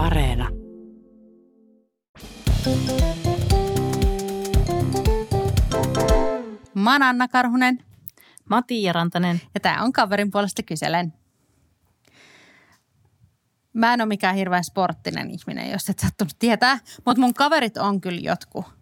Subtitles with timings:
[0.00, 0.48] Areena.
[6.74, 7.78] Mä oon Anna Karhunen
[8.50, 9.40] Mä Tiia Rantanen.
[9.54, 11.12] ja tää on kaverin puolesta kyselen.
[13.72, 18.00] Mä en ole mikään hirveän sporttinen ihminen, jos et sattunut tietää, mutta mun kaverit on
[18.00, 18.79] kyllä jotkut.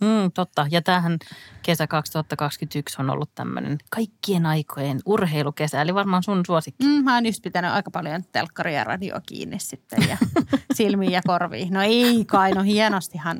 [0.00, 0.66] Mm, totta.
[0.70, 1.18] Ja tämähän
[1.62, 6.86] kesä 2021 on ollut tämmöinen kaikkien aikojen urheilukesä, eli varmaan sun suosikki.
[6.86, 10.16] Mm, mä oon just pitänyt aika paljon telkkaria ja radioa kiinni sitten ja
[10.76, 11.72] silmiin ja korviin.
[11.72, 13.38] No ei kai, no hienostihan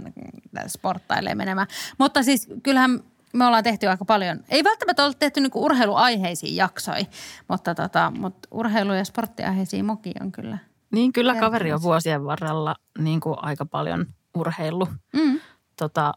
[0.66, 1.66] sporttailee menemään.
[1.98, 3.00] Mutta siis kyllähän
[3.32, 7.04] me ollaan tehty aika paljon, ei välttämättä ole tehty niinku urheiluaiheisiin jaksoja,
[7.48, 10.58] mutta, tota, mutta urheilu- ja sporttiaiheisiin moki on kyllä.
[10.92, 14.88] Niin kyllä kaveri on vuosien varrella niin kuin aika paljon urheillut.
[15.12, 15.40] Mm.
[15.76, 16.14] Tota,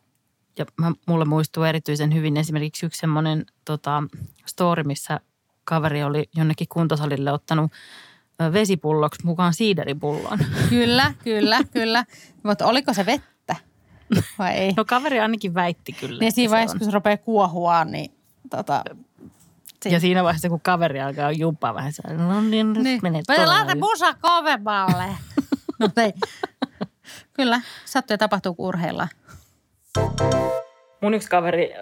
[0.57, 4.03] ja mä, mulle muistuu erityisen hyvin esimerkiksi yksi semmoinen tota,
[4.45, 5.19] story, missä
[5.63, 7.71] kaveri oli jonnekin kuntosalille ottanut
[8.53, 10.39] vesipulloksi mukaan siideripullon.
[10.69, 12.05] Kyllä, kyllä, kyllä.
[12.43, 13.55] Mutta oliko se vettä
[14.39, 14.73] vai ei?
[14.77, 16.19] No kaveri ainakin väitti kyllä.
[16.19, 16.79] niin että siinä vaiheessa, on.
[16.79, 18.11] kun se rupeaa kuohua, niin
[18.49, 18.83] tota,
[19.85, 22.99] Ja siinä vaiheessa, kun kaveri alkaa jumpaa vähän, se no niin, nyt niin.
[23.03, 25.05] menet Vai tuolla laita musa kovemmalle.
[25.79, 26.13] no ei.
[27.33, 29.09] Kyllä, sattuu ja tapahtuu, kun urheillaan.
[31.01, 31.79] Mun yksi kaveri ö,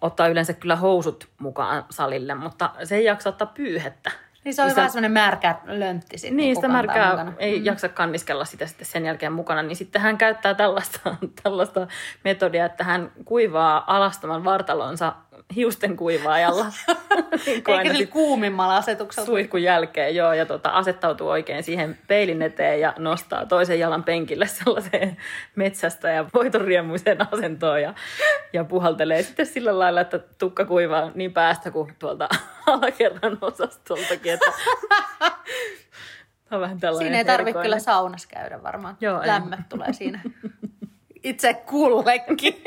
[0.00, 4.10] ottaa yleensä kyllä housut mukaan salille, mutta se ei jaksa ottaa pyyhettä.
[4.44, 6.36] Niin se on vähän semmoinen märkä löntti sitten.
[6.36, 7.32] Niin, kun sitä märkää mukana.
[7.38, 11.86] ei jaksa kanniskella sitä sitten sen jälkeen mukana, niin sitten hän käyttää tällaista, tällaista
[12.24, 15.12] metodia, että hän kuivaa alastaman vartalonsa
[15.56, 16.66] hiusten kuivaajalla.
[17.46, 19.26] niin Eikä sit kuumimmalla asetuksella.
[19.26, 24.46] suihkun jälkeen, joo, ja tota, asettautuu oikein siihen peilin eteen ja nostaa toisen jalan penkille
[24.64, 25.16] sellaiseen
[25.56, 27.94] metsästä ja voitonriemuiseen asentoon ja,
[28.52, 32.28] ja puhaltelee sitten sillä lailla, että tukka kuivaa niin päästä kuin tuolta
[32.66, 34.52] alakerran osastoltakin, että
[36.50, 38.96] on vähän tällainen Siinä ei tarvitse kyllä saunassa käydä varmaan.
[39.00, 39.26] Joo, ei.
[39.26, 40.20] Lämmöt tulee siinä.
[41.22, 42.62] Itse kullekin.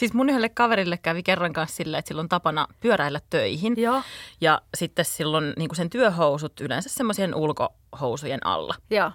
[0.00, 3.74] Siis mun yhdelle kaverille kävi kerran kanssa silleen, että sillä on tapana pyöräillä töihin.
[3.76, 4.02] Joo.
[4.40, 8.74] Ja sitten silloin niin sen työhousut yleensä semmoisien ulkohousujen alla.
[8.90, 9.12] Joo.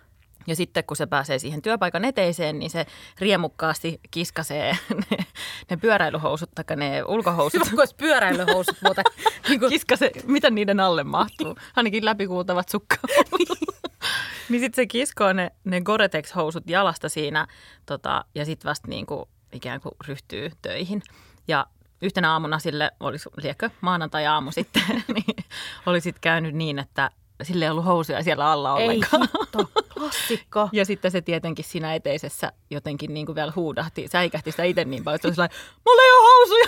[0.48, 2.86] Ja sitten kun se pääsee siihen työpaikan eteiseen, niin se
[3.20, 4.78] riemukkaasti kiskasee
[5.12, 5.26] ne,
[5.70, 7.72] ne pyöräilyhousut tai ne ulkohousut.
[7.72, 9.04] Hyvä, kun pyöräilyhousut muuten.
[9.50, 11.56] niin kuin, kiskase, mitä niiden alle mahtuu?
[11.76, 13.60] Ainakin läpikuultavat sukkahousut.
[14.50, 17.48] niin sitten se kiskoo ne, ne Gore-Tex-housut jalasta siinä
[17.86, 21.02] tota, ja sitten vasta niin kuin, ikään kuin ryhtyy töihin.
[21.48, 21.66] Ja
[22.02, 24.84] yhtenä aamuna sille, oli liekö maanantai-aamu sitten,
[25.14, 25.46] niin
[25.86, 27.12] oli sitten käynyt niin, että
[27.44, 29.22] sille ei ollut housuja siellä alla Ei ollenkaan.
[29.42, 29.70] hitto.
[29.94, 30.70] Klassikko.
[30.74, 35.04] Ja sitten se tietenkin siinä eteisessä jotenkin niin kuin vielä huudahti, säikähti sitä itse niin
[35.04, 36.68] paljon, että se oli sellainen, mulla ei ole housuja.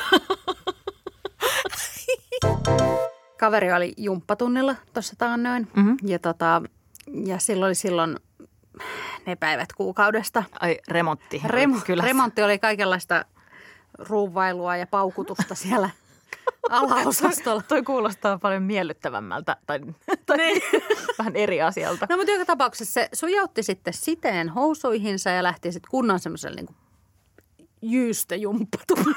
[3.39, 5.67] Kaveri oli jumppatunnilla tuossa taannoin.
[5.75, 5.93] Mhm.
[6.03, 6.61] Ja, tota,
[7.25, 8.17] ja silloin oli silloin
[9.25, 10.43] ne päivät kuukaudesta.
[10.59, 11.41] Ai remontti.
[11.45, 12.03] Remo, Kyllä.
[12.03, 13.25] remontti oli kaikenlaista
[13.99, 15.89] ruuvailua ja paukutusta siellä
[16.69, 17.61] alaosastolla.
[17.61, 19.79] Toi kuulostaa paljon miellyttävämmältä tai,
[20.25, 20.61] tai Niin.
[21.17, 22.07] vähän eri asialta.
[22.09, 26.75] No mutta joka tapauksessa se sujautti sitten siteen housuihinsa ja lähti sitten kunnon semmoiselle niin
[27.81, 29.15] jyystöjumppatunnille.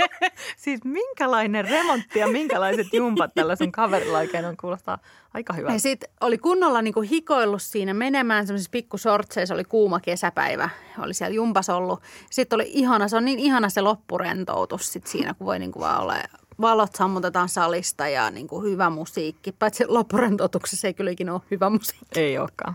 [0.56, 4.98] Siis minkälainen remontti ja minkälaiset jumpat tällä sun kaverilla oikein on, kuulostaa
[5.34, 5.78] aika Ja hyvältä.
[5.78, 11.68] sitten oli kunnolla niinku hikoillut siinä menemään semmoisissa pikkusortseissa, oli kuuma kesäpäivä, oli siellä jumpas
[11.68, 12.02] ollut.
[12.30, 16.02] Sitten oli ihana, se on niin ihana se loppurentoutus sit siinä, kun voi niinku vaan
[16.02, 16.14] olla,
[16.62, 19.52] valot sammutetaan salista ja niinku hyvä musiikki.
[19.52, 22.20] Paitsi loppurentoutuksessa ei kyllä ikinä ole hyvä musiikki.
[22.20, 22.74] Ei olekaan.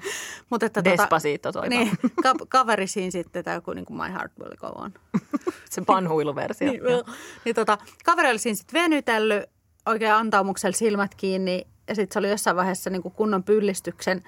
[0.49, 1.91] Mutta että Despacito soi niin,
[2.23, 4.93] ka- kaveri siinä sitten, tämä joku niinku My Heart Will Go On.
[5.69, 6.71] Se panhuiluversio.
[6.71, 6.81] niin,
[7.45, 9.43] niin tota, kaveri oli siinä sitten venytellyt
[9.85, 14.23] oikein antaumuksella silmät kiinni ja sitten se oli jossain vaiheessa niin kuin kunnon pyllistyksen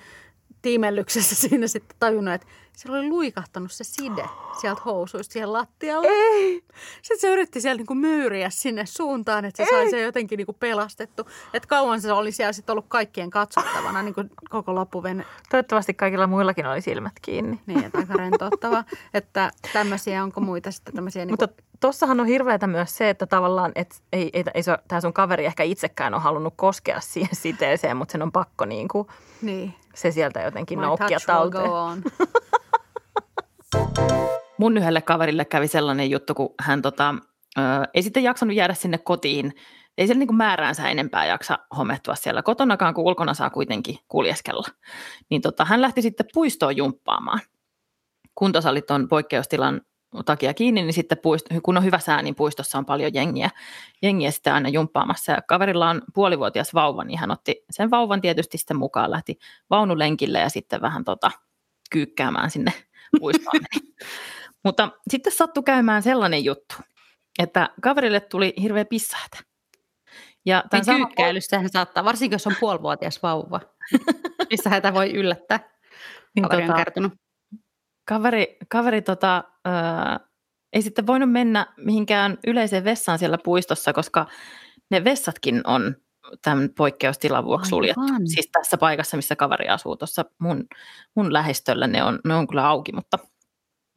[0.61, 4.29] tiimellyksessä siinä sitten tajunnut, että siellä oli luikahtanut se side
[4.61, 6.07] sieltä housuista siihen lattialle.
[6.07, 6.63] Ei.
[7.01, 11.27] Sitten se yritti siellä niinku myyriä sinne suuntaan, että se sai sen jotenkin niinku pelastettu.
[11.53, 15.25] Että kauan se oli siellä sitten ollut kaikkien katsottavana niinku koko loppuven.
[15.49, 17.61] Toivottavasti kaikilla muillakin oli silmät kiinni.
[17.65, 18.83] Niin, että aika rentouttava.
[19.13, 21.43] että tämmöisiä, onko muita sitten tämmöisiä niinku...
[21.43, 25.13] Mutta tossahan on hirveätä myös se, että tavallaan, et ei, ei, ei se, tämä sun
[25.13, 29.07] kaveri ehkä itsekään ole halunnut koskea siihen siteeseen, mutta sen on pakko niin kuin
[29.41, 29.73] niin.
[29.95, 32.03] se sieltä jotenkin My noukkia touch talteen.
[34.59, 37.15] Mun yhdelle kaverille kävi sellainen juttu, kun hän tota,
[37.57, 37.61] ö,
[37.93, 39.53] ei sitten jaksanut jäädä sinne kotiin.
[39.97, 44.67] Ei siellä niin määräänsä enempää jaksa homehtua siellä kotonakaan, kun ulkona saa kuitenkin kuljeskella.
[45.29, 47.39] Niin tota, hän lähti sitten puistoon jumppaamaan.
[48.35, 49.81] Kuntosalit on poikkeustilan
[50.25, 53.49] takia kiinni, niin sitten puist- kun on hyvä sää, niin puistossa on paljon jengiä,
[54.01, 55.31] jengiä sitten aina jumppaamassa.
[55.31, 59.39] Ja kaverilla on puolivuotias vauva, niin hän otti sen vauvan tietysti sitten mukaan, lähti
[59.69, 61.31] vaunulenkille ja sitten vähän tota,
[61.91, 62.73] kyykkäämään sinne
[63.19, 63.59] puistoon.
[64.63, 66.75] Mutta sitten sattui käymään sellainen juttu,
[67.39, 69.37] että kaverille tuli hirveä pissahätä.
[70.45, 73.59] Ja tämän niin kyykkäilyssähän saattaa, varsinkin jos on puolivuotias vauva.
[74.49, 75.59] Pissahätä voi yllättää.
[76.35, 77.13] Niin Kaveri tota, on kertonut.
[78.07, 80.19] Kaveri, kaveri tota, ää,
[80.73, 84.25] ei sitten voinut mennä mihinkään yleiseen vessaan siellä puistossa, koska
[84.91, 85.95] ne vessatkin on
[86.41, 88.01] tämän poikkeustilan vuoksi suljettu.
[88.25, 90.65] Siis tässä paikassa, missä kaveri asuu tuossa mun,
[91.15, 93.19] mun lähistöllä, ne on, ne on kyllä auki, mutta,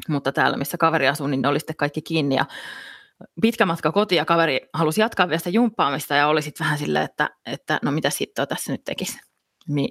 [0.08, 2.34] mutta täällä, missä kaveri asuu, niin ne oli sitten kaikki kiinni.
[2.34, 2.44] Ja
[3.42, 7.04] pitkä matka kotiin ja kaveri halusi jatkaa vielä sitä jumppaamista ja oli sitten vähän silleen,
[7.04, 9.18] että, että no mitä sitten tässä nyt tekisi.
[9.68, 9.88] Mi,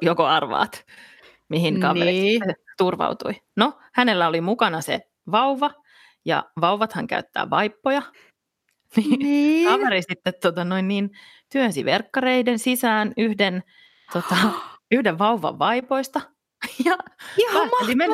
[0.00, 0.84] joko arvaat,
[1.48, 2.42] mihin kaveri niin.
[2.78, 3.32] turvautui.
[3.56, 5.70] No, hänellä oli mukana se vauva
[6.24, 8.02] ja vauvathan käyttää vaippoja.
[8.96, 9.18] Niin.
[9.18, 9.68] niin.
[9.68, 11.10] Kaveri sitten tota, noin niin,
[11.52, 13.62] työnsi verkkareiden sisään yhden,
[14.12, 14.36] tota,
[14.90, 16.20] yhden vauvan vaipoista.
[16.84, 16.96] Ja
[17.38, 18.10] Ihan men-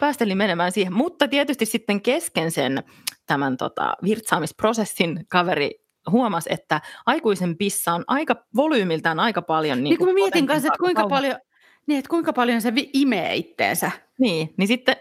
[0.00, 0.92] päästeli menemään siihen.
[0.92, 2.84] Mutta tietysti sitten kesken sen
[3.26, 5.70] tämän tota, virtsaamisprosessin kaveri
[6.10, 9.78] huomasi, että aikuisen pissa on aika volyymiltään aika paljon.
[9.78, 11.38] Niin, niin kun mä mietin kanssa, että kuinka paljon,
[11.86, 13.90] niin, että kuinka paljon se imee itteensä.
[14.18, 14.96] Niin, niin sitten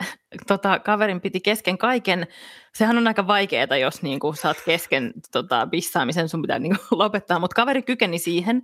[0.47, 2.27] tota, kaverin piti kesken kaiken,
[2.74, 7.00] sehän on aika vaikeaa, jos niin kuin, saat kesken tota, pissaamisen, sun pitää niin kuin,
[7.03, 8.62] lopettaa, mutta kaveri kykeni siihen,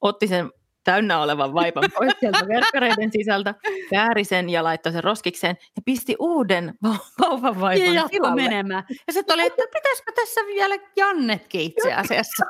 [0.00, 0.50] otti sen
[0.84, 3.54] täynnä olevan vaipan pois sieltä verkkareiden sisältä,
[3.90, 6.74] kääri sen ja laittoi sen roskikseen ja pisti uuden
[7.20, 8.42] vauvan vaipan ja tilalle.
[8.42, 8.84] menemään.
[9.06, 12.44] Ja sitten oli, että pitäisikö tässä vielä Jannetkin itse asiassa.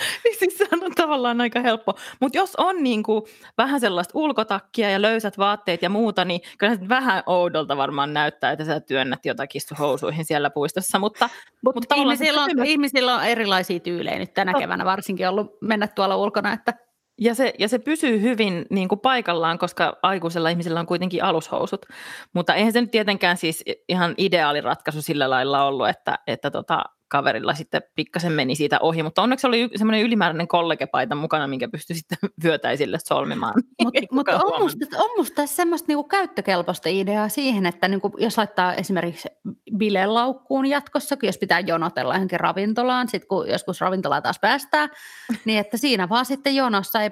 [0.24, 1.94] niin siis sehän on tavallaan aika helppo.
[2.20, 3.28] Mutta jos on niinku
[3.58, 8.52] vähän sellaista ulkotakkia ja löysät vaatteet ja muuta, niin kyllä se vähän oudolta varmaan näyttää,
[8.52, 10.98] että sä työnnät jotakin housuihin siellä puistossa.
[10.98, 11.28] Mutta,
[11.64, 16.16] mutta, mutta ihmisillä, on, ihmisillä on erilaisia tyylejä nyt tänä keväänä varsinkin ollut mennä tuolla
[16.16, 16.74] ulkona, että
[17.20, 21.86] ja se, ja se pysyy hyvin niin kuin paikallaan, koska aikuisella ihmisellä on kuitenkin alushousut.
[22.32, 26.84] Mutta eihän se nyt tietenkään siis ihan ideaali ratkaisu sillä lailla ollut, että, että tota,
[27.08, 31.96] kaverilla sitten pikkasen meni siitä ohi, mutta onneksi oli semmoinen ylimääräinen kollegepaita mukana, minkä pystyi
[31.96, 33.54] sitten vyötäisille solmimaan.
[33.82, 38.74] Mutta mut on, musta, on musta semmoista niinku käyttökelpoista ideaa siihen, että niinku, jos laittaa
[38.74, 39.28] esimerkiksi
[39.76, 44.90] bilelaukkuun jatkossa, jos pitää jonotella johonkin ravintolaan, sitten kun joskus ravintola taas päästään,
[45.44, 47.10] niin että siinä vaan sitten jonossa ei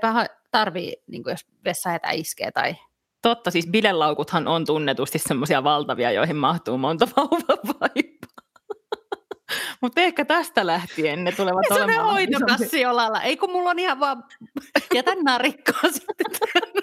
[0.50, 2.75] tarvii, niin jos vessahetä iskee tai
[3.25, 7.88] Totta, siis bilelaukuthan on tunnetusti semmoisia valtavia, joihin mahtuu monta vauvaa
[9.81, 12.05] mutta ehkä tästä lähtien ne tulevat ja olemaan.
[12.05, 13.23] hoitokassi olalla.
[13.23, 14.25] Ei kun mulla on ihan vaan,
[14.94, 16.26] jätän narikkoa sitten.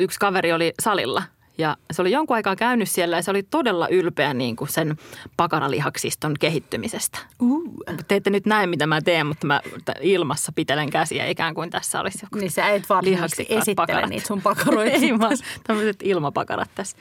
[0.00, 1.22] Yksi kaveri oli salilla
[1.58, 4.96] ja se oli jonkun aikaa käynyt siellä ja se oli todella ylpeä niin kuin sen
[5.36, 7.18] pakaralihaksiston kehittymisestä.
[7.40, 7.74] Uh.
[8.08, 9.60] Te ette nyt näe, mitä mä teen, mutta mä
[10.00, 14.10] ilmassa pitelen käsiä ikään kuin tässä olisi joku Niin sä et varsinaisesti esittele pakarat.
[14.10, 14.96] niitä sun pakaroita.
[14.96, 15.36] Ei vaan
[15.66, 16.96] tämmöiset ilmapakarat tässä.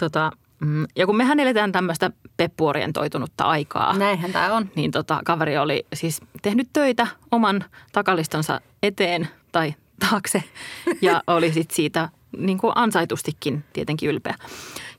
[0.00, 0.32] Tota,
[0.64, 3.98] Mm, ja kun mehän eletään tämmöistä peppuorientoitunutta aikaa.
[3.98, 4.70] Näinhän tämä on.
[4.74, 9.74] Niin tota, kaveri oli siis tehnyt töitä oman takalistonsa eteen tai
[10.10, 10.42] taakse
[11.02, 12.08] ja oli sitten siitä
[12.38, 14.34] niin kuin ansaitustikin tietenkin ylpeä.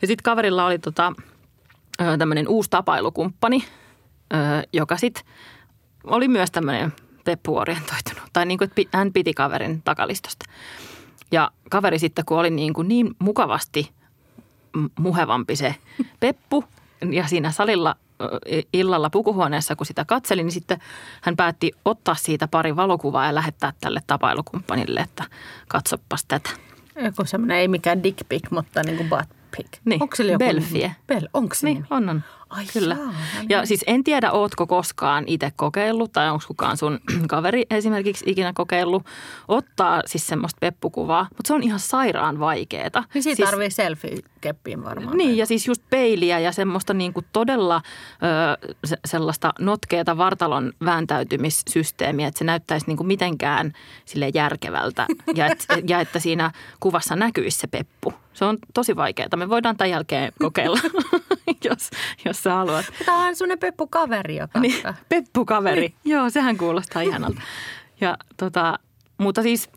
[0.02, 1.14] Ja sitten kaverilla oli tota,
[2.20, 3.64] tämmöinen uusi tapailukumppani,
[4.74, 5.24] joka sitten
[6.04, 8.30] oli myös tämmöinen peppuorientoitunut.
[8.34, 10.46] Tai niin kuin, että hän piti kaverin takalistosta.
[11.32, 13.90] Ja kaveri sitten, kun oli niin, kuin niin mukavasti–
[15.00, 15.76] muhevampi se
[16.20, 16.64] Peppu.
[17.12, 17.96] Ja siinä salilla
[18.74, 20.80] illalla pukuhuoneessa, kun sitä katseli, niin sitten
[21.22, 25.24] hän päätti ottaa siitä pari valokuvaa ja lähettää tälle tapailukumppanille, että
[25.68, 26.50] katsopas tätä.
[27.04, 29.68] Joku semmoinen, ei mikään dick pic, mutta niin kuin butt pic.
[29.86, 30.96] Niin, onko joku Belfie.
[31.08, 32.24] Bel, onko se niin, on, on.
[32.50, 32.96] Ai Kyllä.
[32.96, 33.50] Saa, niin.
[33.50, 38.54] Ja siis en tiedä, ootko koskaan itse kokeillut tai onko kukaan sun kaveri esimerkiksi ikinä
[38.54, 39.06] kokeillut
[39.48, 43.04] ottaa siis semmoista peppukuvaa, mutta se on ihan sairaan vaikeeta.
[43.14, 45.18] Niin siitä siis, tarvii selfie-keppiin varmaan.
[45.18, 47.82] Niin ja siis just peiliä ja semmoista niin kuin todella
[48.66, 53.74] ö, se, sellaista notkeeta vartalon vääntäytymissysteemiä, että se näyttäisi niin kuin mitenkään
[54.06, 58.14] sille järkevältä ja, et, ja että siinä kuvassa näkyisi se peppu.
[58.34, 59.30] Se on tosi vaikeaa.
[59.36, 60.80] Me voidaan tämän jälkeen kokeilla,
[61.70, 61.90] jos,
[62.26, 62.86] jos sä haluat.
[63.06, 64.60] Tämä on sunne peppukaveri joka.
[64.60, 65.82] Niin, peppukaveri.
[65.82, 65.94] Niin.
[66.06, 67.42] Joo, sehän kuulostaa ihanalta.
[68.02, 68.80] Ja, tota,
[69.18, 69.70] mutta siis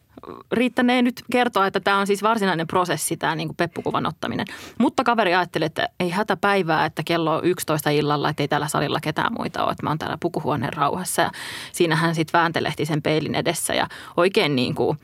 [0.53, 4.47] riittänee nyt kertoa, että tämä on siis varsinainen prosessi, tämä niin kuin peppukuvan ottaminen.
[4.79, 9.01] Mutta kaveri ajatteli, että ei hätäpäivää, että kello on 11 illalla, että ei täällä salilla
[9.03, 11.23] ketään muita ole, että mä oon täällä pukuhuoneen rauhassa.
[11.23, 11.31] Ja
[11.73, 14.99] siinä hän sitten vääntelehti sen peilin edessä ja oikein niin kuin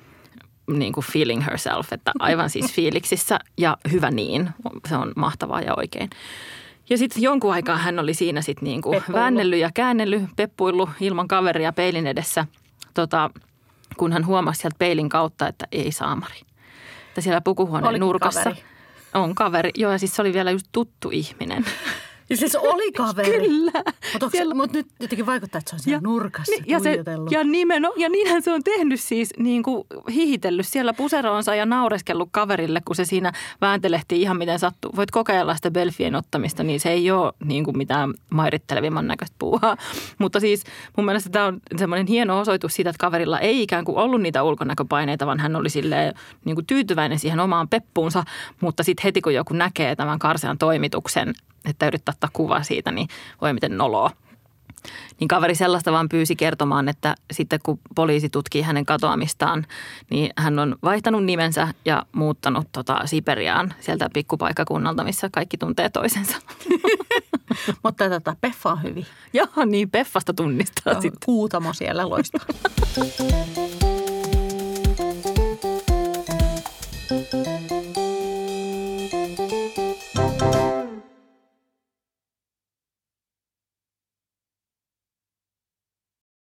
[0.71, 4.50] niin kuin feeling herself, että aivan siis fiiliksissä ja hyvä niin.
[4.88, 6.11] Se on mahtavaa ja oikein.
[6.90, 11.28] Ja sitten jonkun aikaa hän oli siinä sitten niin kuin väännellyt ja käännellyt, peppuillut ilman
[11.28, 12.47] kaveria peilin edessä,
[12.94, 13.30] tota,
[13.97, 16.40] kun hän huomasi sieltä peilin kautta, että ei saamari.
[17.09, 18.62] Että siellä pukuhuoneen Olikin nurkassa kaveri.
[19.14, 19.71] on kaveri.
[19.75, 21.64] Joo, ja siis se oli vielä just tuttu ihminen.
[22.30, 23.30] Ja siis oli kaveri.
[23.30, 23.72] Kyllä.
[24.12, 26.98] Mutta Siellä- mut nyt jotenkin vaikuttaa, että se on siellä nurkassa Ni- ja, se,
[27.30, 32.28] ja, nimeno, ja niinhän se on tehnyt siis, niin kuin hihitellyt siellä puseroonsa ja naureskellut
[32.32, 34.92] kaverille, kun se siinä vääntelehti ihan miten sattuu.
[34.96, 39.76] Voit kokeilla sitä Belfien ottamista, niin se ei ole niin kuin mitään mairittelevimman näköistä puuhaa.
[40.18, 40.64] Mutta siis
[40.96, 44.42] mun mielestä tämä on semmoinen hieno osoitus siitä, että kaverilla ei ikään kuin ollut niitä
[44.42, 46.14] ulkonäköpaineita, vaan hän oli silleen
[46.44, 48.24] niin kuin tyytyväinen siihen omaan peppuunsa.
[48.60, 51.34] Mutta sitten heti kun joku näkee tämän karsean toimituksen,
[51.64, 53.09] että yrittää ottaa kuva siitä, niin
[53.40, 54.11] voi miten noloa.
[55.21, 59.66] Niin kaveri sellaista vaan pyysi kertomaan, että sitten kun poliisi tutkii hänen katoamistaan,
[60.11, 66.37] niin hän on vaihtanut nimensä ja muuttanut tota Siperiaan sieltä pikkupaikkakunnalta, missä kaikki tuntee toisensa.
[67.85, 69.06] Mutta tota, Peffa on hyvin.
[69.33, 71.21] Ja niin Peffasta tunnistaa Joo, sitten.
[71.25, 72.47] Kuutamo siellä loistaa.